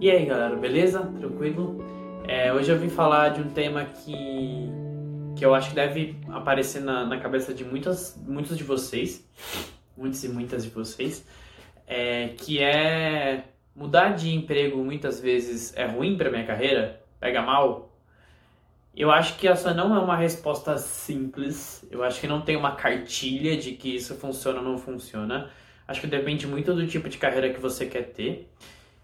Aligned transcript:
E 0.00 0.08
aí 0.08 0.26
galera, 0.26 0.54
beleza? 0.54 1.00
Tranquilo? 1.18 1.84
É, 2.28 2.52
hoje 2.52 2.70
eu 2.70 2.78
vim 2.78 2.88
falar 2.88 3.30
de 3.30 3.40
um 3.40 3.50
tema 3.50 3.84
que, 3.84 4.70
que 5.36 5.44
eu 5.44 5.52
acho 5.52 5.70
que 5.70 5.74
deve 5.74 6.16
aparecer 6.28 6.80
na, 6.80 7.04
na 7.04 7.18
cabeça 7.18 7.52
de 7.52 7.64
muitas, 7.64 8.16
muitos 8.24 8.56
de 8.56 8.62
vocês, 8.62 9.28
muitos 9.96 10.22
e 10.22 10.28
muitas 10.28 10.62
de 10.62 10.70
vocês, 10.70 11.26
é, 11.84 12.28
que 12.28 12.62
é 12.62 13.42
mudar 13.74 14.10
de 14.10 14.32
emprego 14.32 14.84
muitas 14.84 15.18
vezes 15.18 15.76
é 15.76 15.84
ruim 15.84 16.16
para 16.16 16.30
minha 16.30 16.46
carreira, 16.46 17.02
pega 17.18 17.42
mal. 17.42 17.92
Eu 18.94 19.10
acho 19.10 19.36
que 19.36 19.48
essa 19.48 19.74
não 19.74 19.96
é 19.96 19.98
uma 19.98 20.16
resposta 20.16 20.78
simples. 20.78 21.84
Eu 21.90 22.04
acho 22.04 22.20
que 22.20 22.28
não 22.28 22.40
tem 22.40 22.54
uma 22.54 22.76
cartilha 22.76 23.56
de 23.56 23.72
que 23.72 23.96
isso 23.96 24.14
funciona 24.14 24.60
ou 24.60 24.64
não 24.64 24.78
funciona. 24.78 25.50
Acho 25.88 26.00
que 26.00 26.06
depende 26.06 26.46
muito 26.46 26.72
do 26.72 26.86
tipo 26.86 27.08
de 27.08 27.18
carreira 27.18 27.52
que 27.52 27.58
você 27.58 27.84
quer 27.84 28.12
ter 28.12 28.48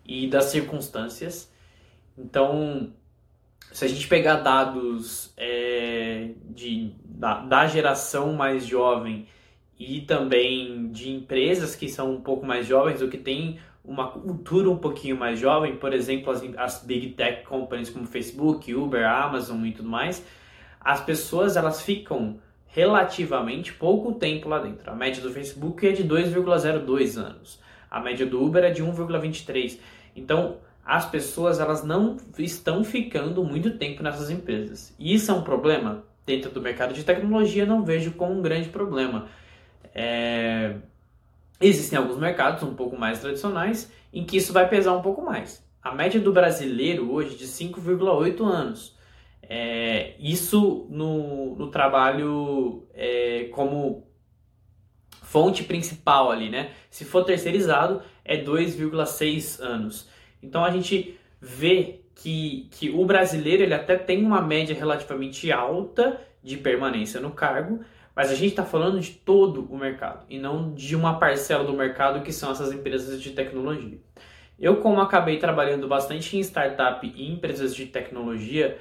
e 0.04 0.26
das 0.26 0.46
circunstâncias. 0.46 1.52
Então, 2.16 2.92
se 3.72 3.84
a 3.84 3.88
gente 3.88 4.06
pegar 4.06 4.36
dados 4.36 5.32
é, 5.36 6.30
de, 6.50 6.92
da, 7.04 7.40
da 7.40 7.66
geração 7.66 8.32
mais 8.32 8.66
jovem 8.66 9.26
e 9.78 10.02
também 10.02 10.90
de 10.92 11.10
empresas 11.10 11.74
que 11.74 11.88
são 11.88 12.12
um 12.12 12.20
pouco 12.20 12.46
mais 12.46 12.66
jovens 12.66 13.02
ou 13.02 13.08
que 13.08 13.18
têm 13.18 13.58
uma 13.84 14.08
cultura 14.08 14.70
um 14.70 14.78
pouquinho 14.78 15.16
mais 15.16 15.38
jovem, 15.38 15.76
por 15.76 15.92
exemplo, 15.92 16.30
as, 16.30 16.42
as 16.56 16.84
big 16.84 17.10
tech 17.10 17.44
companies 17.44 17.90
como 17.90 18.06
Facebook, 18.06 18.72
Uber, 18.74 19.06
Amazon 19.06 19.64
e 19.66 19.72
tudo 19.72 19.88
mais, 19.88 20.24
as 20.80 21.00
pessoas 21.00 21.56
elas 21.56 21.82
ficam 21.82 22.38
relativamente 22.66 23.72
pouco 23.72 24.12
tempo 24.14 24.48
lá 24.48 24.58
dentro. 24.58 24.90
A 24.90 24.94
média 24.94 25.22
do 25.22 25.30
Facebook 25.32 25.86
é 25.86 25.92
de 25.92 26.04
2,02 26.04 27.16
anos. 27.16 27.60
A 27.94 28.00
média 28.00 28.26
do 28.26 28.44
Uber 28.44 28.64
é 28.64 28.70
de 28.70 28.82
1,23. 28.82 29.78
Então, 30.16 30.56
as 30.84 31.08
pessoas 31.08 31.60
elas 31.60 31.84
não 31.84 32.16
estão 32.36 32.82
ficando 32.82 33.44
muito 33.44 33.78
tempo 33.78 34.02
nessas 34.02 34.30
empresas. 34.30 34.92
E 34.98 35.14
isso 35.14 35.30
é 35.30 35.34
um 35.34 35.42
problema? 35.42 36.02
Dentro 36.26 36.50
do 36.50 36.60
mercado 36.60 36.92
de 36.92 37.04
tecnologia, 37.04 37.64
não 37.64 37.84
vejo 37.84 38.10
como 38.14 38.32
um 38.32 38.42
grande 38.42 38.68
problema. 38.68 39.28
É... 39.94 40.74
Existem 41.60 41.96
alguns 41.96 42.18
mercados 42.18 42.64
um 42.64 42.74
pouco 42.74 42.98
mais 42.98 43.20
tradicionais 43.20 43.92
em 44.12 44.24
que 44.24 44.38
isso 44.38 44.52
vai 44.52 44.68
pesar 44.68 44.96
um 44.96 45.02
pouco 45.02 45.22
mais. 45.22 45.64
A 45.80 45.94
média 45.94 46.20
do 46.20 46.32
brasileiro 46.32 47.12
hoje 47.12 47.36
é 47.36 47.38
de 47.38 47.46
5,8 47.46 48.44
anos. 48.44 48.98
É... 49.40 50.14
Isso 50.18 50.88
no, 50.90 51.54
no 51.54 51.70
trabalho 51.70 52.88
é, 52.92 53.44
como 53.52 54.04
fonte 55.34 55.64
principal 55.64 56.30
ali, 56.30 56.48
né? 56.48 56.70
Se 56.88 57.04
for 57.04 57.24
terceirizado, 57.24 58.00
é 58.24 58.36
2,6 58.40 59.60
anos. 59.60 60.08
Então 60.40 60.64
a 60.64 60.70
gente 60.70 61.18
vê 61.40 62.02
que, 62.14 62.68
que 62.70 62.88
o 62.90 63.04
brasileiro 63.04 63.64
ele 63.64 63.74
até 63.74 63.96
tem 63.96 64.24
uma 64.24 64.40
média 64.40 64.76
relativamente 64.76 65.50
alta 65.50 66.20
de 66.40 66.56
permanência 66.56 67.20
no 67.20 67.32
cargo, 67.32 67.80
mas 68.14 68.30
a 68.30 68.36
gente 68.36 68.50
está 68.50 68.64
falando 68.64 69.00
de 69.00 69.10
todo 69.10 69.66
o 69.68 69.76
mercado 69.76 70.24
e 70.30 70.38
não 70.38 70.72
de 70.72 70.94
uma 70.94 71.18
parcela 71.18 71.64
do 71.64 71.72
mercado 71.72 72.22
que 72.22 72.32
são 72.32 72.52
essas 72.52 72.70
empresas 72.70 73.20
de 73.20 73.30
tecnologia. 73.30 73.98
Eu, 74.56 74.76
como 74.76 75.00
acabei 75.00 75.40
trabalhando 75.40 75.88
bastante 75.88 76.36
em 76.36 76.40
startup 76.44 77.04
e 77.04 77.28
empresas 77.28 77.74
de 77.74 77.86
tecnologia, 77.86 78.78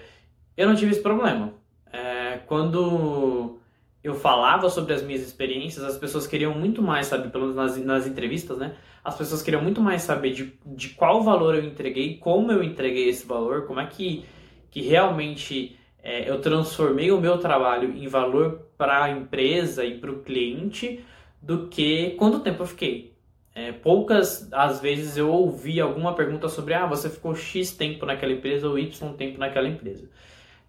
eu 0.56 0.68
não 0.68 0.76
tive 0.76 0.92
esse 0.92 1.02
problema. 1.02 1.52
É, 1.92 2.42
quando 2.46 3.58
eu 4.04 4.14
falava 4.16 4.70
sobre 4.70 4.94
as 4.94 5.02
minhas 5.02 5.22
experiências, 5.22 5.84
as 5.84 5.98
pessoas 5.98 6.28
queriam 6.28 6.54
muito 6.54 6.82
mais, 6.82 7.08
sabe, 7.08 7.30
pelo 7.30 7.48
menos 7.48 7.56
nas, 7.56 7.78
nas 7.78 8.06
entrevistas, 8.06 8.58
né? 8.58 8.76
As 9.04 9.18
pessoas 9.18 9.42
queriam 9.42 9.62
muito 9.62 9.82
mais 9.82 10.02
saber 10.02 10.32
de, 10.32 10.54
de 10.66 10.90
qual 10.90 11.24
valor 11.24 11.56
eu 11.56 11.64
entreguei, 11.64 12.18
como 12.18 12.52
eu 12.52 12.62
entreguei 12.62 13.08
esse 13.08 13.26
valor, 13.26 13.66
como 13.66 13.80
é 13.80 13.86
que, 13.86 14.26
que 14.70 14.82
realmente 14.82 15.78
é, 16.02 16.30
eu 16.30 16.42
transformei 16.42 17.12
o 17.12 17.20
meu 17.20 17.38
trabalho 17.38 17.96
em 17.96 18.08
valor 18.08 18.68
para 18.78 19.06
a 19.06 19.10
empresa 19.10 19.86
e 19.86 19.98
para 19.98 20.12
o 20.12 20.20
cliente, 20.20 21.04
do 21.42 21.68
que 21.68 22.12
quanto 22.12 22.42
tempo 22.42 22.64
eu 22.64 22.68
fiquei. 22.68 23.14
É, 23.56 23.72
poucas 23.72 24.50
às 24.52 24.82
vezes 24.82 25.16
eu 25.16 25.30
ouvi 25.30 25.80
alguma 25.80 26.16
pergunta 26.16 26.50
sobre 26.50 26.74
ah, 26.74 26.88
você 26.88 27.10
ficou 27.10 27.36
X 27.36 27.72
tempo 27.72 28.06
naquela 28.06 28.34
empresa 28.34 28.68
ou 28.68 28.80
Y 28.80 29.14
tempo 29.14 29.38
naquela 29.38 29.68
empresa. 29.68 30.10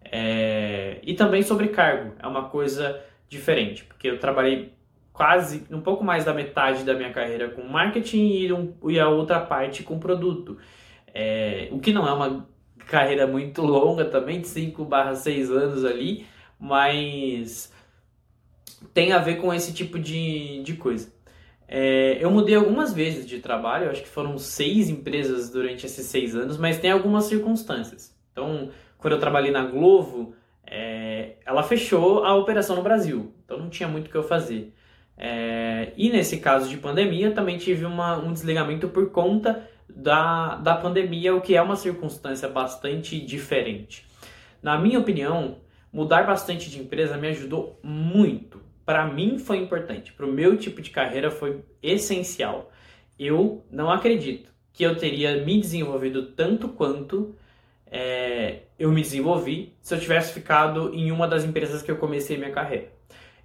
É, 0.05 0.99
e 1.03 1.15
também 1.15 1.43
sobre 1.43 1.69
cargo, 1.69 2.13
é 2.21 2.27
uma 2.27 2.49
coisa 2.49 3.03
diferente, 3.29 3.85
porque 3.85 4.09
eu 4.09 4.19
trabalhei 4.19 4.73
quase 5.13 5.65
um 5.71 5.81
pouco 5.81 6.03
mais 6.05 6.25
da 6.25 6.35
metade 6.35 6.85
da 6.85 6.95
minha 6.95 7.13
carreira 7.13 7.49
com 7.49 7.63
marketing 7.63 8.27
e, 8.27 8.53
um, 8.53 8.75
e 8.89 8.99
a 8.99 9.09
outra 9.09 9.41
parte 9.41 9.83
com 9.83 9.99
produto. 9.99 10.59
É, 11.15 11.69
o 11.71 11.79
que 11.79 11.93
não 11.93 12.07
é 12.07 12.13
uma 12.13 12.49
carreira 12.87 13.27
muito 13.27 13.63
longa 13.63 14.05
também, 14.05 14.41
de 14.41 14.49
5 14.49 14.85
barra 14.85 15.15
6 15.15 15.51
anos 15.51 15.85
ali, 15.85 16.27
mas 16.59 17.73
tem 18.93 19.13
a 19.13 19.19
ver 19.19 19.37
com 19.37 19.55
esse 19.55 19.73
tipo 19.73 19.99
de, 19.99 20.63
de 20.63 20.75
coisa. 20.75 21.13
É, 21.67 22.19
eu 22.21 22.31
mudei 22.31 22.55
algumas 22.55 22.93
vezes 22.93 23.27
de 23.27 23.39
trabalho, 23.39 23.91
acho 23.91 24.03
que 24.03 24.09
foram 24.09 24.37
seis 24.37 24.89
empresas 24.89 25.51
durante 25.51 25.87
esses 25.87 26.07
seis 26.07 26.37
anos, 26.37 26.59
mas 26.59 26.79
tem 26.79 26.91
algumas 26.91 27.25
circunstâncias. 27.25 28.15
Então, 28.33 28.71
quando 28.99 29.15
eu 29.15 29.21
trabalhei 29.21 29.51
na 29.51 29.65
Glovo, 29.65 30.35
é, 30.67 31.37
ela 31.45 31.63
fechou 31.63 32.25
a 32.25 32.35
operação 32.35 32.77
no 32.77 32.83
Brasil, 32.83 33.35
então 33.45 33.59
não 33.59 33.69
tinha 33.69 33.89
muito 33.89 34.09
o 34.09 34.11
que 34.11 34.17
eu 34.17 34.23
fazer. 34.23 34.73
É, 35.17 35.93
e 35.97 36.11
nesse 36.11 36.39
caso 36.39 36.69
de 36.69 36.77
pandemia, 36.77 37.31
também 37.31 37.57
tive 37.57 37.85
uma, 37.85 38.19
um 38.19 38.33
desligamento 38.33 38.89
por 38.89 39.11
conta 39.11 39.69
da, 39.89 40.57
da 40.57 40.75
pandemia, 40.75 41.35
o 41.35 41.41
que 41.41 41.55
é 41.55 41.63
uma 41.63 41.77
circunstância 41.77 42.49
bastante 42.49 43.21
diferente. 43.21 44.07
Na 44.63 44.79
minha 44.79 44.99
opinião, 44.99 45.59
mudar 45.93 46.27
bastante 46.27 46.71
de 46.71 46.81
empresa 46.81 47.17
me 47.17 47.29
ajudou 47.29 47.79
muito. 47.83 48.61
Para 48.85 49.07
mim 49.07 49.39
foi 49.39 49.59
importante, 49.59 50.13
para 50.13 50.27
o 50.27 50.33
meu 50.33 50.57
tipo 50.57 50.83
de 50.83 50.91
carreira 50.91 51.31
foi 51.31 51.63
essencial. 51.83 52.71
Eu 53.19 53.65
não 53.71 53.91
acredito 53.91 54.53
que 54.73 54.83
eu 54.83 54.97
teria 54.97 55.45
me 55.45 55.61
desenvolvido 55.61 56.33
tanto 56.33 56.69
quanto 56.69 57.35
é, 57.87 58.63
eu 58.79 58.91
me 58.91 59.03
desenvolvi 59.03 59.75
se 59.81 59.95
eu 59.95 60.01
tivesse 60.01 60.33
ficado 60.33 60.93
em 60.95 61.13
uma 61.13 61.29
das 61.29 61.45
empresas 61.45 61.83
que 61.83 61.91
eu 61.91 61.97
comecei 61.97 62.37
minha 62.37 62.51
carreira. 62.51 62.89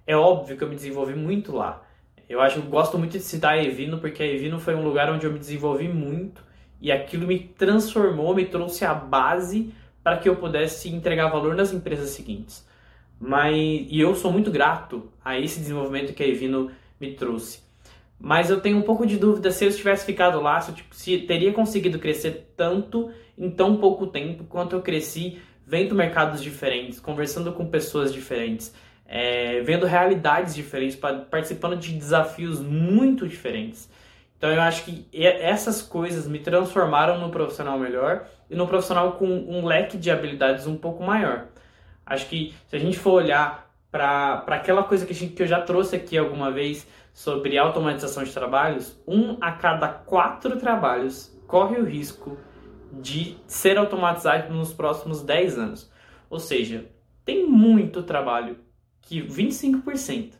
É 0.06 0.16
óbvio 0.16 0.56
que 0.56 0.64
eu 0.64 0.68
me 0.68 0.74
desenvolvi 0.74 1.14
muito 1.14 1.54
lá. 1.54 1.82
Eu 2.28 2.40
acho, 2.40 2.58
eu 2.58 2.62
gosto 2.62 2.98
muito 2.98 3.12
de 3.12 3.20
citar 3.20 3.54
a 3.54 3.62
Evino 3.62 3.98
porque 3.98 4.22
a 4.22 4.26
Evino 4.26 4.58
foi 4.58 4.74
um 4.74 4.84
lugar 4.84 5.10
onde 5.10 5.26
eu 5.26 5.32
me 5.32 5.38
desenvolvi 5.38 5.88
muito 5.88 6.44
e 6.80 6.90
aquilo 6.90 7.26
me 7.26 7.38
transformou, 7.38 8.34
me 8.34 8.46
trouxe 8.46 8.84
a 8.84 8.94
base 8.94 9.74
para 10.02 10.16
que 10.16 10.28
eu 10.28 10.36
pudesse 10.36 10.88
entregar 10.88 11.28
valor 11.28 11.54
nas 11.54 11.72
empresas 11.72 12.10
seguintes. 12.10 12.66
Mas 13.18 13.54
e 13.54 14.00
eu 14.00 14.14
sou 14.14 14.32
muito 14.32 14.50
grato 14.50 15.12
a 15.22 15.38
esse 15.38 15.60
desenvolvimento 15.60 16.14
que 16.14 16.22
a 16.22 16.26
Evino 16.26 16.70
me 16.98 17.12
trouxe. 17.14 17.62
Mas 18.18 18.50
eu 18.50 18.60
tenho 18.60 18.78
um 18.78 18.82
pouco 18.82 19.06
de 19.06 19.16
dúvida 19.16 19.50
se 19.50 19.64
eu 19.64 19.74
tivesse 19.74 20.04
ficado 20.04 20.40
lá, 20.40 20.60
se, 20.60 20.70
eu, 20.70 20.76
se 20.92 21.18
teria 21.18 21.52
conseguido 21.52 21.98
crescer 21.98 22.52
tanto 22.56 23.10
em 23.40 23.50
tão 23.50 23.78
pouco 23.78 24.06
tempo 24.06 24.44
quanto 24.44 24.76
eu 24.76 24.82
cresci 24.82 25.40
vendo 25.66 25.94
mercados 25.94 26.42
diferentes, 26.42 27.00
conversando 27.00 27.52
com 27.52 27.64
pessoas 27.64 28.12
diferentes, 28.12 28.74
é, 29.06 29.60
vendo 29.62 29.86
realidades 29.86 30.54
diferentes, 30.54 30.96
participando 31.30 31.76
de 31.76 31.92
desafios 31.94 32.60
muito 32.60 33.26
diferentes. 33.26 33.88
Então 34.36 34.50
eu 34.50 34.60
acho 34.60 34.84
que 34.84 35.06
essas 35.12 35.80
coisas 35.80 36.26
me 36.28 36.38
transformaram 36.38 37.18
no 37.18 37.30
profissional 37.30 37.78
melhor 37.78 38.26
e 38.48 38.54
no 38.54 38.66
profissional 38.66 39.12
com 39.12 39.26
um 39.26 39.64
leque 39.64 39.96
de 39.96 40.10
habilidades 40.10 40.66
um 40.66 40.76
pouco 40.76 41.02
maior. 41.02 41.46
Acho 42.04 42.26
que 42.26 42.54
se 42.66 42.76
a 42.76 42.78
gente 42.78 42.98
for 42.98 43.12
olhar 43.12 43.70
para 43.90 44.44
aquela 44.48 44.82
coisa 44.82 45.06
que, 45.06 45.14
gente, 45.14 45.34
que 45.34 45.42
eu 45.42 45.46
já 45.46 45.60
trouxe 45.60 45.96
aqui 45.96 46.16
alguma 46.16 46.50
vez 46.50 46.86
sobre 47.12 47.58
automatização 47.58 48.22
de 48.22 48.32
trabalhos, 48.32 48.98
um 49.06 49.36
a 49.40 49.52
cada 49.52 49.88
quatro 49.88 50.56
trabalhos 50.58 51.36
corre 51.46 51.76
o 51.76 51.84
risco 51.84 52.38
de 52.92 53.36
ser 53.46 53.78
automatizado 53.78 54.52
nos 54.52 54.72
próximos 54.72 55.22
10 55.22 55.58
anos. 55.58 55.90
Ou 56.28 56.38
seja, 56.38 56.86
tem 57.24 57.46
muito 57.46 58.02
trabalho 58.02 58.58
que 59.02 59.22
25% 59.22 60.32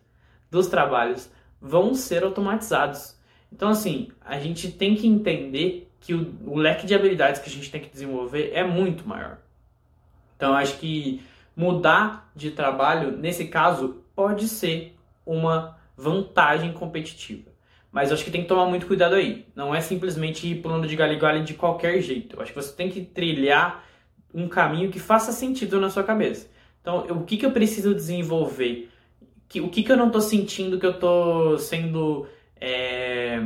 dos 0.50 0.66
trabalhos 0.66 1.30
vão 1.60 1.94
ser 1.94 2.22
automatizados. 2.24 3.18
Então, 3.52 3.68
assim, 3.68 4.08
a 4.20 4.38
gente 4.38 4.70
tem 4.70 4.94
que 4.94 5.06
entender 5.06 5.90
que 6.00 6.14
o, 6.14 6.34
o 6.46 6.56
leque 6.56 6.86
de 6.86 6.94
habilidades 6.94 7.40
que 7.40 7.48
a 7.48 7.52
gente 7.52 7.70
tem 7.70 7.80
que 7.80 7.90
desenvolver 7.90 8.52
é 8.54 8.64
muito 8.64 9.06
maior. 9.06 9.38
Então, 10.36 10.54
acho 10.54 10.78
que 10.78 11.22
mudar 11.54 12.30
de 12.34 12.50
trabalho, 12.50 13.16
nesse 13.16 13.48
caso, 13.48 14.02
pode 14.14 14.48
ser 14.48 14.96
uma 15.26 15.78
vantagem 15.96 16.72
competitiva. 16.72 17.49
Mas 17.92 18.10
eu 18.10 18.14
acho 18.14 18.24
que 18.24 18.30
tem 18.30 18.42
que 18.42 18.48
tomar 18.48 18.66
muito 18.66 18.86
cuidado 18.86 19.14
aí. 19.14 19.46
Não 19.54 19.74
é 19.74 19.80
simplesmente 19.80 20.46
ir 20.46 20.62
pulando 20.62 20.86
de 20.86 20.94
galho 20.94 21.14
em 21.14 21.18
galho 21.18 21.44
de 21.44 21.54
qualquer 21.54 22.00
jeito. 22.00 22.36
Eu 22.36 22.42
acho 22.42 22.52
que 22.52 22.62
você 22.62 22.74
tem 22.74 22.88
que 22.88 23.02
trilhar 23.04 23.84
um 24.32 24.48
caminho 24.48 24.90
que 24.90 25.00
faça 25.00 25.32
sentido 25.32 25.80
na 25.80 25.90
sua 25.90 26.04
cabeça. 26.04 26.48
Então, 26.80 27.04
o 27.10 27.24
que, 27.24 27.36
que 27.36 27.44
eu 27.44 27.50
preciso 27.50 27.94
desenvolver? 27.94 28.88
o 29.56 29.68
que, 29.68 29.82
que 29.82 29.90
eu 29.90 29.96
não 29.96 30.06
estou 30.06 30.20
sentindo 30.20 30.78
que 30.78 30.86
eu 30.86 30.92
estou 30.92 31.58
sendo 31.58 32.24
é, 32.60 33.42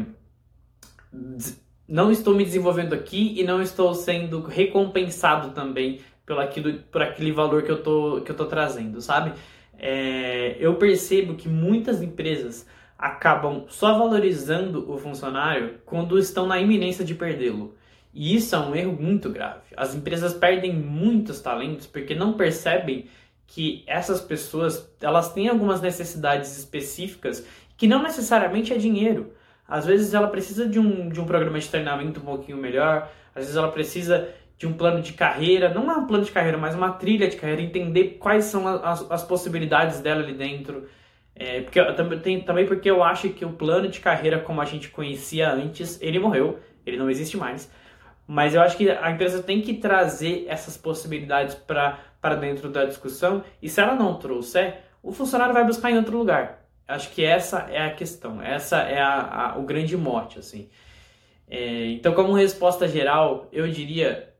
não 1.86 2.10
estou 2.10 2.34
me 2.34 2.44
desenvolvendo 2.44 2.92
aqui 2.92 3.38
e 3.38 3.44
não 3.44 3.62
estou 3.62 3.94
sendo 3.94 4.42
recompensado 4.42 5.50
também 5.50 6.00
pelo 6.26 6.40
aquilo, 6.40 6.78
por 6.90 7.02
aquele 7.02 7.32
valor 7.32 7.62
que 7.62 7.70
eu 7.70 7.82
tô, 7.82 8.22
que 8.22 8.30
eu 8.30 8.46
trazendo, 8.46 9.00
sabe? 9.00 9.32
É, 9.78 10.56
eu 10.58 10.74
percebo 10.76 11.34
que 11.34 11.48
muitas 11.48 12.02
empresas 12.02 12.66
acabam 13.04 13.66
só 13.68 13.98
valorizando 13.98 14.90
o 14.90 14.96
funcionário 14.96 15.74
quando 15.84 16.18
estão 16.18 16.46
na 16.46 16.58
iminência 16.58 17.04
de 17.04 17.14
perdê-lo. 17.14 17.76
E 18.14 18.34
isso 18.34 18.56
é 18.56 18.58
um 18.58 18.74
erro 18.74 18.96
muito 18.98 19.28
grave. 19.28 19.60
As 19.76 19.94
empresas 19.94 20.32
perdem 20.32 20.72
muitos 20.72 21.38
talentos 21.38 21.86
porque 21.86 22.14
não 22.14 22.32
percebem 22.32 23.04
que 23.46 23.84
essas 23.86 24.22
pessoas 24.22 24.90
elas 25.02 25.30
têm 25.34 25.50
algumas 25.50 25.82
necessidades 25.82 26.56
específicas 26.56 27.46
que 27.76 27.86
não 27.86 28.02
necessariamente 28.02 28.72
é 28.72 28.78
dinheiro. 28.78 29.34
Às 29.68 29.84
vezes 29.84 30.14
ela 30.14 30.28
precisa 30.28 30.66
de 30.66 30.78
um, 30.78 31.10
de 31.10 31.20
um 31.20 31.26
programa 31.26 31.58
de 31.58 31.68
treinamento 31.68 32.20
um 32.20 32.24
pouquinho 32.24 32.56
melhor, 32.56 33.10
às 33.34 33.42
vezes 33.42 33.56
ela 33.56 33.70
precisa 33.70 34.30
de 34.56 34.66
um 34.66 34.72
plano 34.72 35.02
de 35.02 35.12
carreira, 35.12 35.74
não 35.74 35.92
é 35.92 35.96
um 35.96 36.06
plano 36.06 36.24
de 36.24 36.32
carreira, 36.32 36.56
mas 36.56 36.74
uma 36.74 36.92
trilha 36.92 37.28
de 37.28 37.36
carreira, 37.36 37.60
entender 37.60 38.16
quais 38.18 38.46
são 38.46 38.66
as, 38.66 39.04
as 39.10 39.22
possibilidades 39.22 40.00
dela 40.00 40.22
ali 40.22 40.32
dentro. 40.32 40.88
É, 41.36 41.62
porque, 41.62 41.82
também, 41.94 42.40
também 42.42 42.66
porque 42.66 42.88
eu 42.88 43.02
acho 43.02 43.28
que 43.30 43.44
o 43.44 43.52
plano 43.52 43.88
de 43.88 44.00
carreira 44.00 44.38
como 44.38 44.60
a 44.60 44.64
gente 44.64 44.88
conhecia 44.88 45.50
antes, 45.50 46.00
ele 46.00 46.18
morreu, 46.18 46.60
ele 46.86 46.96
não 46.96 47.10
existe 47.10 47.36
mais. 47.36 47.70
Mas 48.26 48.54
eu 48.54 48.62
acho 48.62 48.76
que 48.76 48.88
a 48.88 49.10
empresa 49.10 49.42
tem 49.42 49.60
que 49.60 49.74
trazer 49.74 50.46
essas 50.48 50.76
possibilidades 50.76 51.54
para 51.54 52.34
dentro 52.40 52.70
da 52.70 52.84
discussão, 52.84 53.44
e 53.60 53.68
se 53.68 53.80
ela 53.80 53.94
não 53.94 54.18
trouxer, 54.18 54.80
o 55.02 55.12
funcionário 55.12 55.52
vai 55.52 55.64
buscar 55.64 55.90
em 55.90 55.96
outro 55.96 56.16
lugar. 56.16 56.64
Acho 56.86 57.10
que 57.10 57.24
essa 57.24 57.66
é 57.70 57.84
a 57.84 57.94
questão, 57.94 58.40
essa 58.40 58.78
é 58.78 59.00
a, 59.00 59.52
a, 59.52 59.58
o 59.58 59.62
grande 59.62 59.96
mote, 59.96 60.38
assim. 60.38 60.68
É, 61.48 61.86
então, 61.90 62.14
como 62.14 62.32
resposta 62.32 62.88
geral, 62.88 63.48
eu 63.52 63.68
diria 63.68 64.32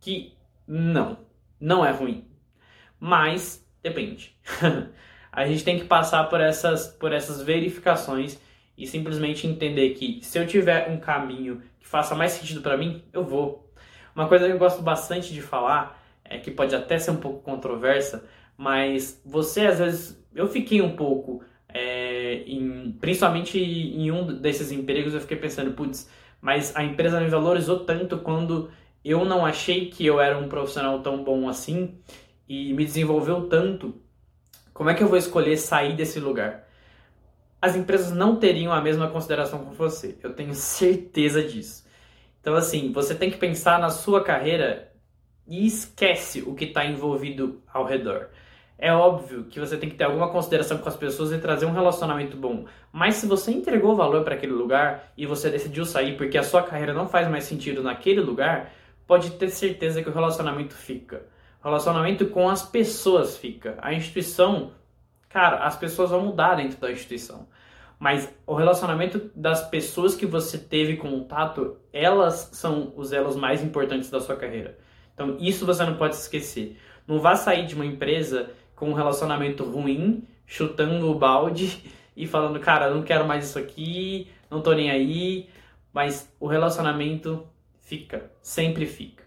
que 0.00 0.34
não, 0.66 1.18
não 1.60 1.84
é 1.84 1.90
ruim. 1.90 2.24
Mas 2.98 3.64
depende. 3.82 4.36
a 5.32 5.46
gente 5.46 5.64
tem 5.64 5.78
que 5.78 5.84
passar 5.84 6.24
por 6.24 6.40
essas, 6.40 6.88
por 6.88 7.12
essas 7.12 7.42
verificações 7.42 8.38
e 8.76 8.86
simplesmente 8.86 9.46
entender 9.46 9.90
que 9.90 10.20
se 10.22 10.38
eu 10.38 10.46
tiver 10.46 10.88
um 10.90 10.98
caminho 10.98 11.62
que 11.80 11.86
faça 11.86 12.14
mais 12.14 12.32
sentido 12.32 12.60
para 12.60 12.76
mim, 12.76 13.02
eu 13.12 13.24
vou. 13.24 13.72
Uma 14.14 14.28
coisa 14.28 14.46
que 14.46 14.52
eu 14.52 14.58
gosto 14.58 14.82
bastante 14.82 15.32
de 15.32 15.42
falar, 15.42 16.00
é 16.24 16.38
que 16.38 16.50
pode 16.50 16.74
até 16.74 16.98
ser 16.98 17.10
um 17.10 17.16
pouco 17.16 17.42
controversa, 17.42 18.24
mas 18.56 19.20
você 19.24 19.66
às 19.66 19.78
vezes, 19.78 20.24
eu 20.34 20.48
fiquei 20.48 20.80
um 20.82 20.94
pouco, 20.94 21.42
é, 21.68 22.42
em, 22.46 22.92
principalmente 23.00 23.58
em 23.58 24.10
um 24.10 24.26
desses 24.40 24.70
empregos, 24.70 25.14
eu 25.14 25.20
fiquei 25.20 25.36
pensando, 25.36 25.72
putz, 25.72 26.10
mas 26.40 26.74
a 26.76 26.84
empresa 26.84 27.20
me 27.20 27.28
valorizou 27.28 27.80
tanto 27.80 28.18
quando 28.18 28.70
eu 29.04 29.24
não 29.24 29.44
achei 29.44 29.86
que 29.86 30.04
eu 30.04 30.20
era 30.20 30.38
um 30.38 30.48
profissional 30.48 31.00
tão 31.00 31.24
bom 31.24 31.48
assim 31.48 31.98
e 32.48 32.72
me 32.72 32.84
desenvolveu 32.84 33.48
tanto. 33.48 33.94
Como 34.78 34.88
é 34.90 34.94
que 34.94 35.02
eu 35.02 35.08
vou 35.08 35.18
escolher 35.18 35.56
sair 35.56 35.96
desse 35.96 36.20
lugar? 36.20 36.68
As 37.60 37.74
empresas 37.74 38.12
não 38.12 38.36
teriam 38.36 38.72
a 38.72 38.80
mesma 38.80 39.08
consideração 39.08 39.64
com 39.64 39.72
você, 39.72 40.16
eu 40.22 40.32
tenho 40.32 40.54
certeza 40.54 41.42
disso. 41.42 41.84
Então, 42.40 42.54
assim, 42.54 42.92
você 42.92 43.12
tem 43.12 43.28
que 43.28 43.38
pensar 43.38 43.80
na 43.80 43.90
sua 43.90 44.22
carreira 44.22 44.92
e 45.48 45.66
esquece 45.66 46.42
o 46.42 46.54
que 46.54 46.66
está 46.66 46.84
envolvido 46.84 47.60
ao 47.74 47.84
redor. 47.84 48.28
É 48.78 48.92
óbvio 48.92 49.46
que 49.46 49.58
você 49.58 49.76
tem 49.76 49.88
que 49.88 49.96
ter 49.96 50.04
alguma 50.04 50.30
consideração 50.30 50.78
com 50.78 50.88
as 50.88 50.96
pessoas 50.96 51.32
e 51.32 51.38
trazer 51.38 51.66
um 51.66 51.72
relacionamento 51.72 52.36
bom. 52.36 52.64
Mas 52.92 53.16
se 53.16 53.26
você 53.26 53.50
entregou 53.50 53.96
valor 53.96 54.22
para 54.22 54.36
aquele 54.36 54.52
lugar 54.52 55.12
e 55.16 55.26
você 55.26 55.50
decidiu 55.50 55.84
sair 55.84 56.16
porque 56.16 56.38
a 56.38 56.44
sua 56.44 56.62
carreira 56.62 56.94
não 56.94 57.08
faz 57.08 57.28
mais 57.28 57.42
sentido 57.42 57.82
naquele 57.82 58.20
lugar, 58.20 58.72
pode 59.08 59.32
ter 59.32 59.50
certeza 59.50 60.04
que 60.04 60.08
o 60.08 60.14
relacionamento 60.14 60.74
fica. 60.74 61.26
Relacionamento 61.62 62.26
com 62.26 62.48
as 62.48 62.62
pessoas 62.62 63.36
fica. 63.36 63.76
A 63.80 63.92
instituição, 63.92 64.72
cara, 65.28 65.64
as 65.64 65.76
pessoas 65.76 66.10
vão 66.10 66.24
mudar 66.24 66.54
dentro 66.54 66.78
da 66.78 66.90
instituição. 66.90 67.46
Mas 67.98 68.32
o 68.46 68.54
relacionamento 68.54 69.30
das 69.34 69.68
pessoas 69.68 70.14
que 70.14 70.24
você 70.24 70.56
teve 70.56 70.96
contato, 70.96 71.76
elas 71.92 72.50
são 72.52 72.92
os 72.96 73.12
elos 73.12 73.34
mais 73.34 73.62
importantes 73.62 74.08
da 74.08 74.20
sua 74.20 74.36
carreira. 74.36 74.78
Então, 75.14 75.36
isso 75.40 75.66
você 75.66 75.84
não 75.84 75.96
pode 75.96 76.14
esquecer. 76.14 76.78
Não 77.06 77.18
vá 77.18 77.34
sair 77.34 77.66
de 77.66 77.74
uma 77.74 77.84
empresa 77.84 78.50
com 78.76 78.90
um 78.90 78.94
relacionamento 78.94 79.64
ruim, 79.64 80.22
chutando 80.46 81.10
o 81.10 81.14
balde 81.14 81.92
e 82.16 82.26
falando, 82.26 82.60
cara, 82.60 82.90
não 82.90 83.02
quero 83.02 83.26
mais 83.26 83.46
isso 83.46 83.58
aqui, 83.58 84.28
não 84.48 84.60
tô 84.62 84.72
nem 84.72 84.90
aí. 84.90 85.48
Mas 85.92 86.32
o 86.38 86.46
relacionamento 86.46 87.44
Fica, 87.88 88.30
sempre 88.42 88.84
fica. 88.84 89.24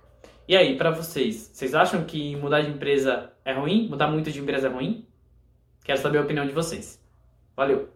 E 0.51 0.57
aí, 0.57 0.75
para 0.75 0.91
vocês, 0.91 1.49
vocês 1.53 1.73
acham 1.73 2.03
que 2.03 2.35
mudar 2.35 2.59
de 2.59 2.69
empresa 2.69 3.31
é 3.45 3.53
ruim? 3.53 3.87
Mudar 3.87 4.09
muito 4.09 4.29
de 4.29 4.37
empresa 4.37 4.67
é 4.67 4.69
ruim? 4.69 5.07
Quero 5.81 6.01
saber 6.01 6.17
a 6.17 6.23
opinião 6.23 6.45
de 6.45 6.51
vocês. 6.51 7.01
Valeu! 7.55 7.87